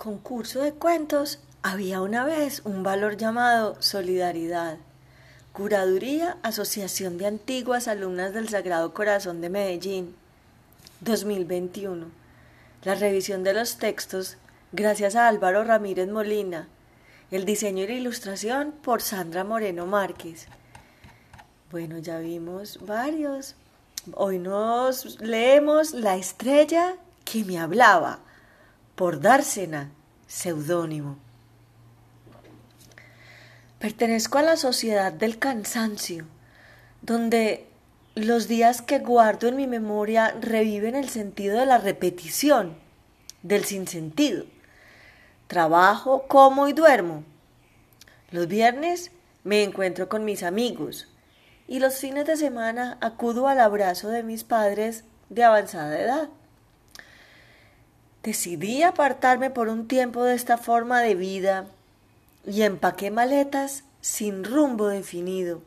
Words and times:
concurso 0.00 0.62
de 0.62 0.72
cuentos 0.72 1.40
había 1.62 2.00
una 2.00 2.24
vez 2.24 2.62
un 2.64 2.82
valor 2.82 3.18
llamado 3.18 3.76
solidaridad. 3.80 4.78
Curaduría 5.52 6.38
Asociación 6.42 7.18
de 7.18 7.26
Antiguas 7.26 7.86
Alumnas 7.86 8.32
del 8.32 8.48
Sagrado 8.48 8.94
Corazón 8.94 9.42
de 9.42 9.50
Medellín. 9.50 10.16
2021. 11.02 12.06
La 12.82 12.94
revisión 12.94 13.44
de 13.44 13.52
los 13.52 13.76
textos 13.76 14.38
gracias 14.72 15.16
a 15.16 15.28
Álvaro 15.28 15.64
Ramírez 15.64 16.08
Molina. 16.08 16.66
El 17.30 17.44
diseño 17.44 17.84
y 17.84 17.88
la 17.88 17.92
ilustración 17.92 18.72
por 18.72 19.02
Sandra 19.02 19.44
Moreno 19.44 19.84
Márquez. 19.84 20.46
Bueno, 21.70 21.98
ya 21.98 22.20
vimos 22.20 22.78
varios. 22.86 23.54
Hoy 24.14 24.38
nos 24.38 25.20
leemos 25.20 25.92
La 25.92 26.16
estrella 26.16 26.96
que 27.26 27.44
me 27.44 27.58
hablaba 27.58 28.20
por 29.00 29.22
Dársena, 29.22 29.88
seudónimo. 30.26 31.16
Pertenezco 33.78 34.36
a 34.36 34.42
la 34.42 34.58
sociedad 34.58 35.10
del 35.10 35.38
cansancio, 35.38 36.26
donde 37.00 37.66
los 38.14 38.46
días 38.46 38.82
que 38.82 38.98
guardo 38.98 39.48
en 39.48 39.56
mi 39.56 39.66
memoria 39.66 40.36
reviven 40.42 40.96
el 40.96 41.08
sentido 41.08 41.58
de 41.58 41.64
la 41.64 41.78
repetición, 41.78 42.76
del 43.42 43.64
sinsentido. 43.64 44.44
Trabajo, 45.46 46.26
como 46.28 46.68
y 46.68 46.74
duermo. 46.74 47.24
Los 48.30 48.48
viernes 48.48 49.12
me 49.44 49.62
encuentro 49.62 50.10
con 50.10 50.26
mis 50.26 50.42
amigos 50.42 51.08
y 51.66 51.78
los 51.78 51.96
fines 51.96 52.26
de 52.26 52.36
semana 52.36 52.98
acudo 53.00 53.48
al 53.48 53.60
abrazo 53.60 54.10
de 54.10 54.24
mis 54.24 54.44
padres 54.44 55.04
de 55.30 55.42
avanzada 55.42 55.98
edad. 55.98 56.28
Decidí 58.22 58.82
apartarme 58.82 59.48
por 59.48 59.70
un 59.70 59.88
tiempo 59.88 60.24
de 60.24 60.34
esta 60.34 60.58
forma 60.58 61.00
de 61.00 61.14
vida 61.14 61.64
y 62.46 62.62
empaqué 62.62 63.10
maletas 63.10 63.84
sin 64.02 64.44
rumbo 64.44 64.88
definido. 64.88 65.62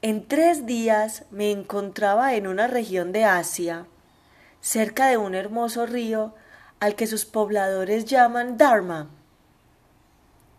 En 0.00 0.26
tres 0.26 0.64
días 0.64 1.24
me 1.30 1.50
encontraba 1.50 2.34
en 2.34 2.46
una 2.46 2.66
región 2.66 3.12
de 3.12 3.26
Asia, 3.26 3.84
cerca 4.62 5.08
de 5.08 5.18
un 5.18 5.34
hermoso 5.34 5.84
río 5.84 6.34
al 6.80 6.94
que 6.94 7.06
sus 7.06 7.26
pobladores 7.26 8.06
llaman 8.06 8.56
Dharma, 8.56 9.10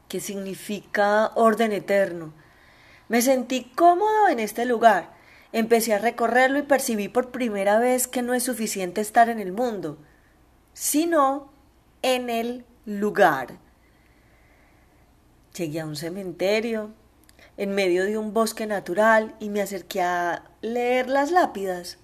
que 0.07 0.19
significa 0.19 1.31
orden 1.33 1.71
eterno. 1.71 2.31
Me 3.09 3.23
sentí 3.23 3.71
cómodo 3.75 4.27
en 4.29 4.39
este 4.39 4.65
lugar. 4.65 5.09
Empecé 5.51 5.95
a 5.95 5.99
recorrerlo 5.99 6.59
y 6.59 6.63
percibí 6.63 7.07
por 7.09 7.31
primera 7.31 7.79
vez 7.79 8.07
que 8.07 8.21
no 8.21 8.35
es 8.35 8.43
suficiente 8.43 9.01
estar 9.01 9.29
en 9.29 9.39
el 9.39 9.51
mundo 9.51 9.97
sino 10.73 11.51
en 12.01 12.29
el 12.29 12.65
lugar. 12.85 13.59
Llegué 15.55 15.81
a 15.81 15.85
un 15.85 15.95
cementerio, 15.95 16.91
en 17.57 17.75
medio 17.75 18.05
de 18.05 18.17
un 18.17 18.33
bosque 18.33 18.65
natural, 18.65 19.35
y 19.39 19.49
me 19.49 19.61
acerqué 19.61 20.01
a 20.01 20.43
leer 20.61 21.07
las 21.07 21.31
lápidas. 21.31 21.99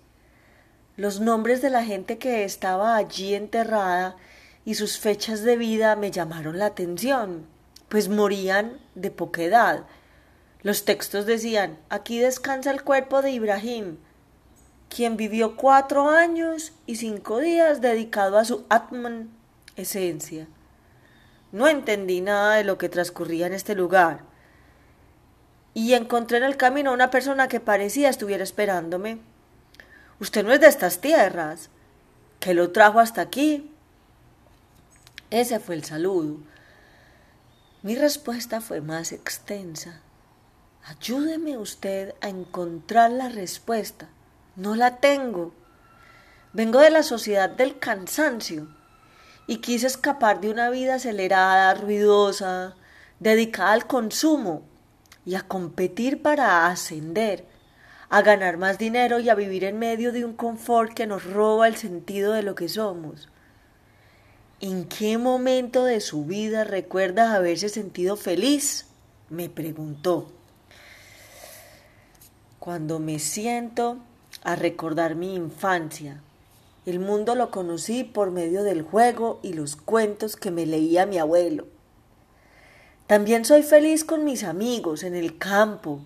Los 0.95 1.19
nombres 1.19 1.61
de 1.61 1.69
la 1.69 1.83
gente 1.83 2.17
que 2.17 2.43
estaba 2.43 2.95
allí 2.95 3.33
enterrada 3.33 4.17
y 4.65 4.75
sus 4.75 4.99
fechas 4.99 5.41
de 5.41 5.55
vida 5.57 5.95
me 5.95 6.11
llamaron 6.11 6.59
la 6.59 6.67
atención, 6.67 7.47
pues 7.87 8.09
morían 8.09 8.79
de 8.95 9.09
poca 9.09 9.41
edad. 9.41 9.85
Los 10.61 10.85
textos 10.85 11.25
decían, 11.25 11.79
aquí 11.89 12.19
descansa 12.19 12.69
el 12.69 12.83
cuerpo 12.83 13.21
de 13.21 13.31
Ibrahim, 13.31 13.97
quien 14.89 15.17
vivió 15.17 15.55
cuatro 15.55 16.09
años 16.09 16.73
y 16.85 16.95
cinco 16.95 17.39
días 17.39 17.79
dedicado 17.79 18.37
a 18.37 18.45
su 18.45 18.65
Atman, 18.69 19.29
esencia. 19.75 20.47
No 21.51 21.67
entendí 21.67 22.21
nada 22.21 22.55
de 22.55 22.63
lo 22.63 22.77
que 22.77 22.89
transcurría 22.89 23.47
en 23.47 23.53
este 23.53 23.75
lugar 23.75 24.21
y 25.73 25.93
encontré 25.93 26.37
en 26.37 26.43
el 26.43 26.57
camino 26.57 26.91
a 26.91 26.93
una 26.93 27.11
persona 27.11 27.47
que 27.47 27.59
parecía 27.59 28.09
estuviera 28.09 28.43
esperándome. 28.43 29.19
Usted 30.19 30.43
no 30.43 30.51
es 30.51 30.59
de 30.59 30.67
estas 30.67 30.99
tierras. 30.99 31.69
¿Qué 32.39 32.53
lo 32.53 32.71
trajo 32.71 32.99
hasta 32.99 33.21
aquí? 33.21 33.71
Ese 35.29 35.59
fue 35.59 35.75
el 35.75 35.83
saludo. 35.83 36.37
Mi 37.81 37.95
respuesta 37.95 38.59
fue 38.59 38.81
más 38.81 39.11
extensa. 39.11 40.01
Ayúdeme 40.83 41.57
usted 41.57 42.15
a 42.21 42.29
encontrar 42.29 43.11
la 43.11 43.29
respuesta. 43.29 44.09
No 44.55 44.75
la 44.75 44.97
tengo. 44.97 45.53
Vengo 46.53 46.79
de 46.79 46.89
la 46.89 47.03
sociedad 47.03 47.49
del 47.49 47.79
cansancio 47.79 48.67
y 49.47 49.57
quise 49.57 49.87
escapar 49.87 50.41
de 50.41 50.49
una 50.49 50.69
vida 50.69 50.95
acelerada, 50.95 51.73
ruidosa, 51.73 52.75
dedicada 53.19 53.73
al 53.73 53.87
consumo 53.87 54.63
y 55.25 55.35
a 55.35 55.41
competir 55.41 56.21
para 56.21 56.67
ascender, 56.67 57.45
a 58.09 58.21
ganar 58.21 58.57
más 58.57 58.77
dinero 58.77 59.19
y 59.19 59.29
a 59.29 59.35
vivir 59.35 59.63
en 59.63 59.77
medio 59.77 60.11
de 60.11 60.25
un 60.25 60.33
confort 60.33 60.93
que 60.93 61.07
nos 61.07 61.23
roba 61.23 61.67
el 61.67 61.75
sentido 61.75 62.33
de 62.33 62.43
lo 62.43 62.55
que 62.55 62.69
somos. 62.69 63.29
¿En 64.61 64.85
qué 64.85 65.17
momento 65.17 65.85
de 65.85 66.01
su 66.01 66.25
vida 66.25 66.63
recuerda 66.63 67.33
haberse 67.35 67.69
sentido 67.69 68.17
feliz? 68.17 68.87
me 69.29 69.49
preguntó. 69.49 70.31
Cuando 72.59 72.99
me 72.99 73.19
siento 73.19 73.99
a 74.43 74.55
recordar 74.55 75.15
mi 75.15 75.35
infancia. 75.35 76.21
El 76.85 76.99
mundo 76.99 77.35
lo 77.35 77.51
conocí 77.51 78.03
por 78.03 78.31
medio 78.31 78.63
del 78.63 78.81
juego 78.81 79.39
y 79.43 79.53
los 79.53 79.75
cuentos 79.75 80.35
que 80.35 80.51
me 80.51 80.65
leía 80.65 81.05
mi 81.05 81.17
abuelo. 81.17 81.67
También 83.07 83.43
soy 83.43 83.63
feliz 83.63 84.03
con 84.03 84.23
mis 84.23 84.43
amigos 84.43 85.03
en 85.03 85.15
el 85.15 85.37
campo, 85.37 85.99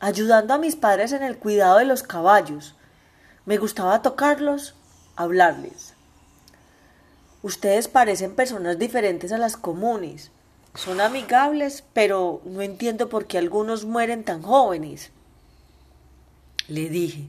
ayudando 0.00 0.54
a 0.54 0.58
mis 0.58 0.76
padres 0.76 1.12
en 1.12 1.22
el 1.22 1.38
cuidado 1.38 1.78
de 1.78 1.84
los 1.84 2.02
caballos. 2.02 2.74
Me 3.46 3.56
gustaba 3.56 4.02
tocarlos, 4.02 4.74
hablarles. 5.16 5.94
Ustedes 7.42 7.88
parecen 7.88 8.34
personas 8.34 8.78
diferentes 8.78 9.32
a 9.32 9.38
las 9.38 9.56
comunes. 9.56 10.30
Son 10.74 11.00
amigables, 11.00 11.84
pero 11.92 12.42
no 12.44 12.60
entiendo 12.60 13.08
por 13.08 13.26
qué 13.26 13.38
algunos 13.38 13.84
mueren 13.84 14.24
tan 14.24 14.42
jóvenes. 14.42 15.10
Le 16.68 16.88
dije, 16.88 17.28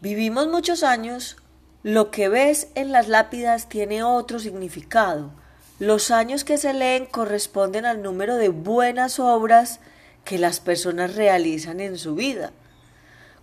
Vivimos 0.00 0.46
muchos 0.46 0.84
años, 0.84 1.36
lo 1.82 2.12
que 2.12 2.28
ves 2.28 2.68
en 2.76 2.92
las 2.92 3.08
lápidas 3.08 3.68
tiene 3.68 4.04
otro 4.04 4.38
significado. 4.38 5.32
Los 5.80 6.12
años 6.12 6.44
que 6.44 6.56
se 6.56 6.72
leen 6.72 7.04
corresponden 7.04 7.84
al 7.84 8.00
número 8.00 8.36
de 8.36 8.48
buenas 8.48 9.18
obras 9.18 9.80
que 10.24 10.38
las 10.38 10.60
personas 10.60 11.16
realizan 11.16 11.80
en 11.80 11.98
su 11.98 12.14
vida. 12.14 12.52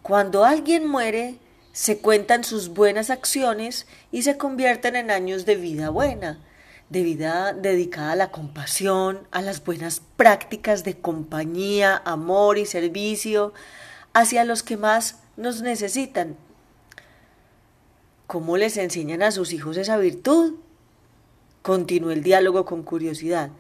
Cuando 0.01 0.45
alguien 0.45 0.88
muere, 0.88 1.39
se 1.73 1.97
cuentan 1.97 2.45
sus 2.45 2.69
buenas 2.69 3.09
acciones 3.09 3.85
y 4.13 4.22
se 4.22 4.37
convierten 4.37 4.95
en 4.95 5.11
años 5.11 5.45
de 5.45 5.57
vida 5.57 5.89
buena, 5.89 6.39
de 6.89 7.03
vida 7.03 7.51
dedicada 7.51 8.13
a 8.13 8.16
la 8.16 8.31
compasión, 8.31 9.27
a 9.31 9.41
las 9.41 9.61
buenas 9.61 10.01
prácticas 10.16 10.85
de 10.85 10.97
compañía, 10.97 12.01
amor 12.05 12.57
y 12.57 12.66
servicio 12.66 13.51
hacia 14.13 14.45
los 14.45 14.63
que 14.63 14.77
más 14.77 15.17
nos 15.35 15.61
necesitan 15.61 16.37
¿Cómo 18.28 18.58
les 18.58 18.78
enseñan 18.78 19.22
a 19.22 19.30
sus 19.30 19.53
hijos 19.53 19.78
esa 19.78 19.97
virtud? 19.97 20.56
Continuó 21.62 22.09
el 22.09 22.24
diálogo 22.24 22.66
con 22.66 22.81
curiosidad. 22.81 23.52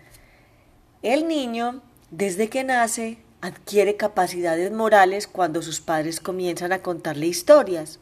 El 1.03 1.27
niño, 1.27 1.83
desde 2.09 2.49
que 2.49 2.63
nace, 2.63 3.19
adquiere 3.41 3.95
capacidades 3.95 4.71
morales 4.71 5.27
cuando 5.27 5.61
sus 5.61 5.81
padres 5.81 6.19
comienzan 6.19 6.71
a 6.71 6.81
contarle 6.81 7.27
historias. 7.27 7.99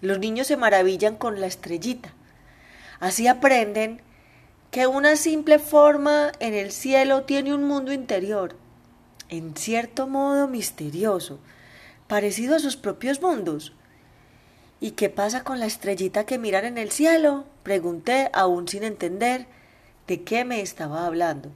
Los 0.00 0.18
niños 0.18 0.48
se 0.48 0.56
maravillan 0.56 1.14
con 1.14 1.40
la 1.40 1.46
estrellita. 1.46 2.12
Así 2.98 3.28
aprenden 3.28 4.02
que 4.72 4.88
una 4.88 5.14
simple 5.14 5.60
forma 5.60 6.32
en 6.40 6.54
el 6.54 6.72
cielo 6.72 7.22
tiene 7.22 7.54
un 7.54 7.64
mundo 7.64 7.92
interior, 7.92 8.56
en 9.28 9.54
cierto 9.56 10.08
modo 10.08 10.48
misterioso, 10.48 11.38
parecido 12.08 12.56
a 12.56 12.58
sus 12.58 12.76
propios 12.76 13.22
mundos. 13.22 13.74
¿Y 14.80 14.92
qué 14.92 15.10
pasa 15.10 15.44
con 15.44 15.60
la 15.60 15.66
estrellita 15.66 16.24
que 16.24 16.38
miran 16.38 16.64
en 16.64 16.78
el 16.78 16.90
cielo? 16.90 17.44
Pregunté, 17.62 18.30
aún 18.32 18.66
sin 18.66 18.82
entender 18.82 19.46
de 20.06 20.22
qué 20.22 20.46
me 20.46 20.62
estaba 20.62 21.04
hablando. 21.04 21.50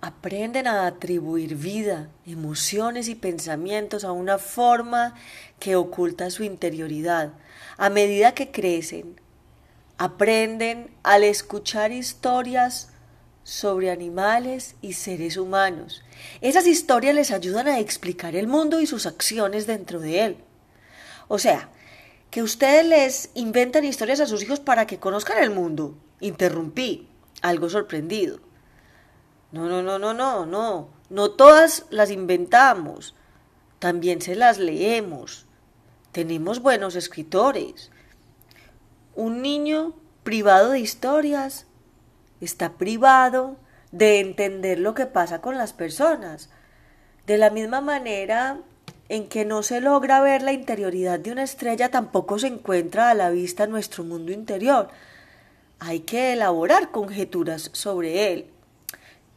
Aprenden 0.00 0.68
a 0.68 0.86
atribuir 0.86 1.56
vida, 1.56 2.08
emociones 2.26 3.08
y 3.08 3.16
pensamientos 3.16 4.04
a 4.04 4.12
una 4.12 4.38
forma 4.38 5.14
que 5.58 5.74
oculta 5.74 6.30
su 6.30 6.44
interioridad. 6.44 7.32
A 7.76 7.90
medida 7.90 8.34
que 8.34 8.52
crecen, 8.52 9.20
aprenden 9.98 10.94
al 11.02 11.24
escuchar 11.24 11.90
historias 11.90 12.90
sobre 13.42 13.90
animales 13.90 14.76
y 14.80 14.92
seres 14.92 15.36
humanos. 15.36 16.04
Esas 16.40 16.68
historias 16.68 17.16
les 17.16 17.32
ayudan 17.32 17.66
a 17.66 17.80
explicar 17.80 18.36
el 18.36 18.46
mundo 18.46 18.80
y 18.80 18.86
sus 18.86 19.06
acciones 19.06 19.66
dentro 19.66 19.98
de 19.98 20.24
él. 20.24 20.36
O 21.28 21.38
sea, 21.38 21.68
que 22.30 22.42
ustedes 22.42 22.86
les 22.86 23.30
inventan 23.34 23.84
historias 23.84 24.20
a 24.20 24.26
sus 24.26 24.42
hijos 24.42 24.60
para 24.60 24.86
que 24.86 24.98
conozcan 24.98 25.42
el 25.42 25.50
mundo. 25.50 25.94
Interrumpí, 26.20 27.08
algo 27.42 27.68
sorprendido. 27.68 28.40
No, 29.50 29.68
no, 29.68 29.82
no, 29.82 29.98
no, 29.98 30.14
no, 30.14 30.46
no. 30.46 30.88
No 31.10 31.30
todas 31.32 31.84
las 31.90 32.10
inventamos. 32.10 33.14
También 33.78 34.22
se 34.22 34.34
las 34.34 34.58
leemos. 34.58 35.44
Tenemos 36.10 36.60
buenos 36.60 36.96
escritores. 36.96 37.90
Un 39.14 39.42
niño 39.42 39.94
privado 40.22 40.70
de 40.70 40.80
historias 40.80 41.66
está 42.40 42.72
privado 42.78 43.56
de 43.90 44.20
entender 44.20 44.78
lo 44.78 44.94
que 44.94 45.04
pasa 45.04 45.42
con 45.42 45.58
las 45.58 45.74
personas. 45.74 46.48
De 47.26 47.36
la 47.36 47.50
misma 47.50 47.82
manera 47.82 48.58
en 49.08 49.28
que 49.28 49.44
no 49.44 49.62
se 49.62 49.80
logra 49.80 50.20
ver 50.20 50.42
la 50.42 50.52
interioridad 50.52 51.18
de 51.18 51.32
una 51.32 51.42
estrella, 51.42 51.90
tampoco 51.90 52.38
se 52.38 52.46
encuentra 52.46 53.10
a 53.10 53.14
la 53.14 53.30
vista 53.30 53.66
nuestro 53.66 54.04
mundo 54.04 54.32
interior. 54.32 54.88
Hay 55.78 56.00
que 56.00 56.32
elaborar 56.32 56.90
conjeturas 56.90 57.70
sobre 57.72 58.32
él. 58.32 58.46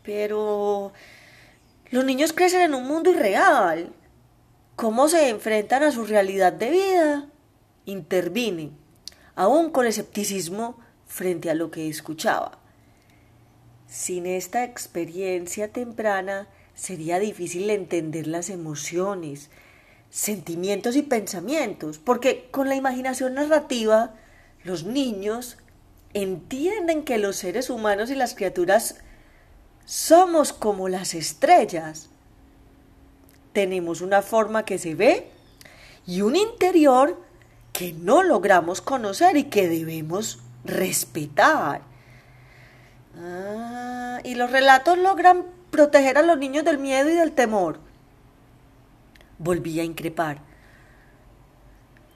Pero 0.03 0.93
los 1.89 2.05
niños 2.05 2.33
crecen 2.33 2.61
en 2.61 2.75
un 2.75 2.87
mundo 2.87 3.11
irreal. 3.11 3.91
¿Cómo 4.75 5.07
se 5.07 5.29
enfrentan 5.29 5.83
a 5.83 5.91
su 5.91 6.05
realidad 6.05 6.53
de 6.53 6.69
vida? 6.69 7.25
Intervine, 7.85 8.71
aún 9.35 9.71
con 9.71 9.87
escepticismo 9.87 10.77
frente 11.07 11.49
a 11.49 11.55
lo 11.55 11.71
que 11.71 11.89
escuchaba. 11.89 12.59
Sin 13.87 14.25
esta 14.25 14.63
experiencia 14.63 15.71
temprana 15.71 16.47
sería 16.75 17.19
difícil 17.19 17.69
entender 17.69 18.27
las 18.27 18.49
emociones, 18.49 19.49
sentimientos 20.09 20.95
y 20.95 21.01
pensamientos, 21.01 21.97
porque 21.97 22.47
con 22.51 22.69
la 22.69 22.75
imaginación 22.75 23.33
narrativa 23.33 24.13
los 24.63 24.83
niños 24.83 25.57
entienden 26.13 27.03
que 27.03 27.17
los 27.17 27.37
seres 27.37 27.69
humanos 27.69 28.09
y 28.09 28.15
las 28.15 28.35
criaturas 28.35 28.97
somos 29.85 30.53
como 30.53 30.89
las 30.89 31.13
estrellas. 31.13 32.09
Tenemos 33.53 34.01
una 34.01 34.21
forma 34.21 34.65
que 34.65 34.77
se 34.77 34.95
ve 34.95 35.29
y 36.05 36.21
un 36.21 36.35
interior 36.35 37.21
que 37.71 37.93
no 37.93 38.23
logramos 38.23 38.81
conocer 38.81 39.37
y 39.37 39.45
que 39.45 39.67
debemos 39.67 40.39
respetar. 40.63 41.81
Ah, 43.17 44.19
y 44.23 44.35
los 44.35 44.51
relatos 44.51 44.97
logran 44.97 45.54
proteger 45.75 46.17
a 46.17 46.21
los 46.21 46.37
niños 46.37 46.63
del 46.63 46.77
miedo 46.77 47.09
y 47.09 47.13
del 47.13 47.33
temor. 47.33 47.79
Volví 49.37 49.79
a 49.79 49.83
increpar. 49.83 50.39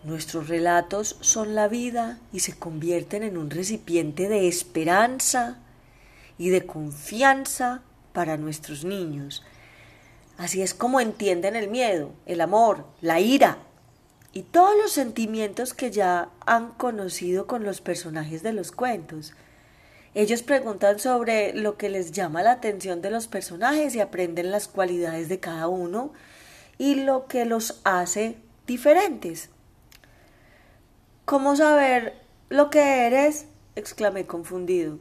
Nuestros 0.03 0.47
relatos 0.47 1.17
son 1.19 1.55
la 1.55 1.67
vida 1.67 2.19
y 2.31 2.39
se 2.39 2.57
convierten 2.57 3.23
en 3.23 3.37
un 3.37 3.49
recipiente 3.49 4.29
de 4.29 4.47
esperanza, 4.47 5.57
y 6.39 6.49
de 6.49 6.65
confianza 6.65 7.81
para 8.13 8.37
nuestros 8.37 8.83
niños. 8.85 9.43
Así 10.37 10.63
es 10.63 10.73
como 10.73 11.01
entienden 11.01 11.55
el 11.55 11.67
miedo, 11.67 12.13
el 12.25 12.41
amor, 12.41 12.85
la 13.01 13.19
ira 13.19 13.59
y 14.31 14.43
todos 14.43 14.75
los 14.81 14.91
sentimientos 14.91 15.73
que 15.73 15.91
ya 15.91 16.29
han 16.45 16.71
conocido 16.71 17.45
con 17.45 17.63
los 17.63 17.81
personajes 17.81 18.41
de 18.41 18.53
los 18.53 18.71
cuentos. 18.71 19.33
Ellos 20.15 20.41
preguntan 20.41 20.99
sobre 20.99 21.53
lo 21.53 21.77
que 21.77 21.89
les 21.89 22.11
llama 22.11 22.41
la 22.41 22.53
atención 22.53 23.01
de 23.01 23.11
los 23.11 23.27
personajes 23.27 23.95
y 23.95 23.99
aprenden 23.99 24.51
las 24.51 24.67
cualidades 24.67 25.29
de 25.29 25.39
cada 25.39 25.67
uno 25.67 26.11
y 26.77 26.95
lo 26.95 27.27
que 27.27 27.45
los 27.45 27.79
hace 27.83 28.37
diferentes. 28.65 29.49
¿Cómo 31.25 31.55
saber 31.55 32.15
lo 32.49 32.69
que 32.69 33.05
eres? 33.05 33.45
exclamé 33.75 34.25
confundido. 34.25 34.97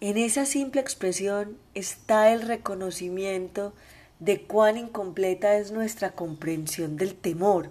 En 0.00 0.16
esa 0.16 0.46
simple 0.46 0.80
expresión 0.80 1.58
está 1.74 2.32
el 2.32 2.42
reconocimiento 2.42 3.74
de 4.20 4.42
cuán 4.42 4.76
incompleta 4.76 5.56
es 5.56 5.70
nuestra 5.70 6.12
comprensión 6.12 6.96
del 6.96 7.14
temor, 7.14 7.70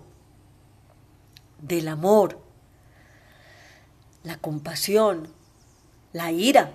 del 1.62 1.88
amor, 1.88 2.40
la 4.24 4.38
compasión, 4.38 5.28
la 6.13 6.31
ira, 6.31 6.71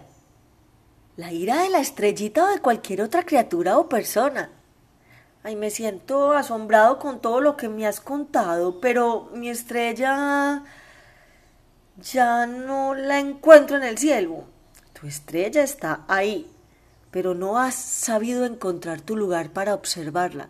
la 1.16 1.32
ira 1.32 1.62
de 1.62 1.70
la 1.70 1.78
estrellita 1.78 2.44
o 2.44 2.48
de 2.48 2.60
cualquier 2.60 3.02
otra 3.02 3.24
criatura 3.24 3.78
o 3.78 3.88
persona. 3.88 4.50
Ay, 5.44 5.54
me 5.54 5.70
siento 5.70 6.32
asombrado 6.32 6.98
con 6.98 7.20
todo 7.20 7.40
lo 7.40 7.56
que 7.56 7.68
me 7.68 7.86
has 7.86 8.00
contado, 8.00 8.80
pero 8.80 9.30
mi 9.32 9.48
estrella 9.48 10.64
ya 11.96 12.46
no 12.46 12.94
la 12.94 13.20
encuentro 13.20 13.76
en 13.76 13.84
el 13.84 13.98
cielo. 13.98 14.44
Tu 14.92 15.06
estrella 15.06 15.62
está 15.62 16.04
ahí, 16.08 16.50
pero 17.12 17.34
no 17.34 17.58
has 17.58 17.76
sabido 17.76 18.44
encontrar 18.44 19.00
tu 19.00 19.16
lugar 19.16 19.50
para 19.50 19.74
observarla. 19.74 20.48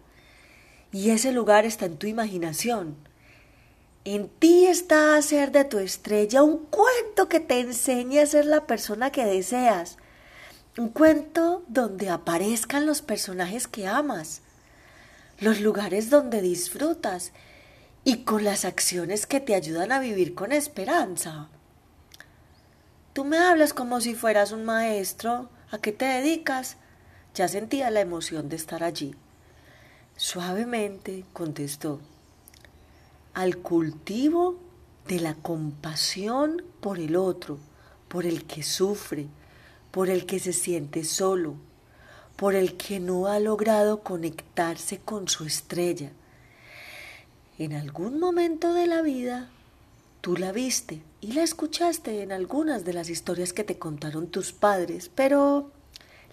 Y 0.90 1.10
ese 1.10 1.32
lugar 1.32 1.66
está 1.66 1.84
en 1.84 1.98
tu 1.98 2.06
imaginación. 2.06 2.96
En 4.10 4.30
ti 4.30 4.64
está 4.64 5.16
hacer 5.18 5.52
de 5.52 5.66
tu 5.66 5.78
estrella 5.78 6.42
un 6.42 6.64
cuento 6.64 7.28
que 7.28 7.40
te 7.40 7.60
enseñe 7.60 8.20
a 8.20 8.26
ser 8.26 8.46
la 8.46 8.66
persona 8.66 9.12
que 9.12 9.26
deseas. 9.26 9.98
Un 10.78 10.88
cuento 10.88 11.62
donde 11.68 12.08
aparezcan 12.08 12.86
los 12.86 13.02
personajes 13.02 13.68
que 13.68 13.86
amas, 13.86 14.40
los 15.40 15.60
lugares 15.60 16.08
donde 16.08 16.40
disfrutas 16.40 17.32
y 18.02 18.24
con 18.24 18.44
las 18.44 18.64
acciones 18.64 19.26
que 19.26 19.40
te 19.40 19.54
ayudan 19.54 19.92
a 19.92 20.00
vivir 20.00 20.34
con 20.34 20.52
esperanza. 20.52 21.50
Tú 23.12 23.26
me 23.26 23.36
hablas 23.36 23.74
como 23.74 24.00
si 24.00 24.14
fueras 24.14 24.52
un 24.52 24.64
maestro. 24.64 25.50
¿A 25.70 25.76
qué 25.76 25.92
te 25.92 26.06
dedicas? 26.06 26.78
Ya 27.34 27.46
sentía 27.46 27.90
la 27.90 28.00
emoción 28.00 28.48
de 28.48 28.56
estar 28.56 28.82
allí. 28.82 29.14
Suavemente 30.16 31.26
contestó, 31.34 32.00
al 33.38 33.58
cultivo 33.58 34.58
de 35.06 35.20
la 35.20 35.34
compasión 35.34 36.64
por 36.80 36.98
el 36.98 37.14
otro, 37.14 37.58
por 38.08 38.26
el 38.26 38.44
que 38.46 38.64
sufre, 38.64 39.28
por 39.92 40.10
el 40.10 40.26
que 40.26 40.40
se 40.40 40.52
siente 40.52 41.04
solo, 41.04 41.54
por 42.34 42.56
el 42.56 42.76
que 42.76 42.98
no 42.98 43.28
ha 43.28 43.38
logrado 43.38 44.02
conectarse 44.02 44.98
con 44.98 45.28
su 45.28 45.44
estrella. 45.44 46.10
En 47.60 47.74
algún 47.74 48.18
momento 48.18 48.74
de 48.74 48.88
la 48.88 49.02
vida 49.02 49.48
Tú 50.20 50.36
la 50.36 50.50
viste 50.50 51.00
y 51.20 51.32
la 51.32 51.44
escuchaste 51.44 52.22
en 52.22 52.32
algunas 52.32 52.84
de 52.84 52.92
las 52.92 53.08
historias 53.08 53.52
que 53.52 53.62
te 53.62 53.78
contaron 53.78 54.26
tus 54.26 54.52
padres, 54.52 55.12
pero 55.14 55.70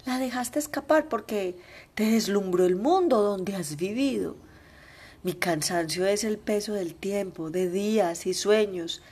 la 0.04 0.18
dejaste 0.18 0.58
escapar 0.58 1.08
porque 1.08 1.56
te 1.94 2.10
deslumbró 2.10 2.66
el 2.66 2.74
mundo 2.74 3.22
donde 3.22 3.54
has 3.54 3.76
vivido. 3.76 4.34
Mi 5.26 5.32
cansancio 5.32 6.06
es 6.06 6.22
el 6.22 6.38
peso 6.38 6.74
del 6.74 6.94
tiempo, 6.94 7.50
de 7.50 7.68
días 7.68 8.26
y 8.26 8.32
sueños 8.32 9.02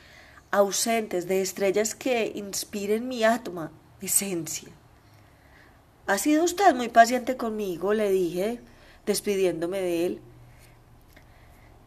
ausentes, 0.52 1.26
de 1.26 1.42
estrellas 1.42 1.96
que 1.96 2.30
inspiren 2.36 3.08
mi 3.08 3.24
atma, 3.24 3.72
esencia. 4.00 4.68
Ha 6.06 6.18
sido 6.18 6.44
usted 6.44 6.72
muy 6.72 6.88
paciente 6.88 7.36
conmigo, 7.36 7.94
le 7.94 8.12
dije, 8.12 8.60
despidiéndome 9.06 9.80
de 9.80 10.06
él. 10.06 10.20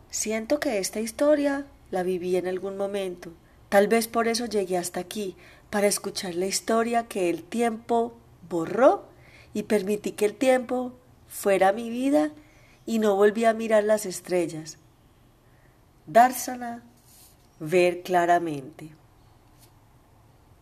Siento 0.10 0.60
que 0.60 0.79
esta 0.79 1.00
historia 1.00 1.65
la 1.89 2.03
viví 2.03 2.36
en 2.36 2.48
algún 2.48 2.75
momento. 2.75 3.31
Tal 3.69 3.88
vez 3.88 4.10
por 4.10 4.27
eso 4.27 4.46
llegué 4.46 4.77
hasta 4.77 5.00
aquí, 5.00 5.38
para 5.69 5.88
escuchar 5.88 6.36
la 6.36 6.48
historia 6.48 7.07
que 7.07 7.29
el 7.29 7.43
tiempo 7.43 8.13
borró 8.50 9.07
y 9.53 9.63
permití 9.63 10.12
que 10.12 10.25
el 10.25 10.36
tiempo 10.36 10.91
fuera 11.29 11.72
mi 11.72 11.89
vida 11.89 12.34
y 12.88 12.98
no 12.98 13.15
volví 13.15 13.46
a 13.46 13.53
mirar 13.53 13.84
las 13.84 14.08
estrellas. 14.08 14.79
Dársana, 16.08 16.82
ver 17.60 18.01
claramente. 18.01 18.97